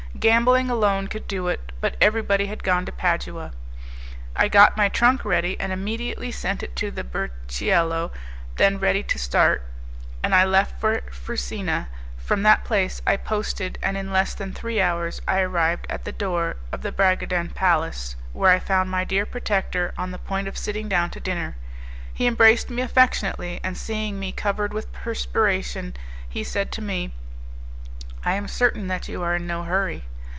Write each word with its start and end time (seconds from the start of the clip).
Gambling 0.19 0.69
alone 0.69 1.07
could 1.07 1.27
do 1.27 1.47
it, 1.47 1.71
but 1.81 1.95
everybody 1.99 2.45
had 2.45 2.61
gone 2.63 2.85
to 2.85 2.91
Padua. 2.91 3.53
I 4.35 4.49
got 4.49 4.77
my 4.77 4.87
trunk 4.87 5.25
ready, 5.25 5.59
and 5.59 5.71
immediately 5.71 6.31
sent 6.31 6.61
it 6.61 6.75
to 6.75 6.91
the 6.91 7.03
burchiello 7.03 8.11
then 8.57 8.77
ready 8.77 9.01
to 9.01 9.17
start, 9.17 9.63
and 10.21 10.35
I 10.35 10.43
left 10.43 10.79
for 10.79 11.01
Frusina. 11.09 11.87
From 12.17 12.43
that 12.43 12.63
place 12.63 13.01
I 13.07 13.17
posted, 13.17 13.79
and 13.81 13.97
in 13.97 14.11
less 14.11 14.35
than 14.35 14.53
three 14.53 14.79
hours 14.79 15.21
I 15.27 15.39
arrived 15.39 15.87
at 15.89 16.03
the 16.03 16.11
door 16.11 16.57
of 16.71 16.83
the 16.83 16.91
Bragadin 16.91 17.55
Palace, 17.55 18.15
where 18.31 18.51
I 18.51 18.59
found 18.59 18.91
my 18.91 19.03
dear 19.03 19.25
protector 19.25 19.91
on 19.97 20.11
the 20.11 20.19
point 20.19 20.47
of 20.47 20.57
sitting 20.57 20.87
down 20.87 21.09
to 21.11 21.19
dinner. 21.19 21.55
He 22.13 22.27
embraced 22.27 22.69
me 22.69 22.83
affectionately, 22.83 23.59
and 23.63 23.75
seeing 23.75 24.19
me 24.19 24.33
covered 24.33 24.71
with 24.71 24.93
perspiration 24.93 25.95
he 26.29 26.43
said 26.43 26.71
to 26.73 26.81
me, 26.81 27.11
"I 28.23 28.35
am 28.35 28.47
certain 28.47 28.85
that 28.85 29.07
you 29.07 29.23
are 29.23 29.37
in 29.37 29.47
no 29.47 29.63
hurry." 29.63 30.05